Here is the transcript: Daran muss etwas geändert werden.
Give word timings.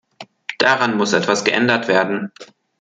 Daran 0.57 0.97
muss 0.97 1.13
etwas 1.13 1.43
geändert 1.45 1.87
werden. 1.87 2.31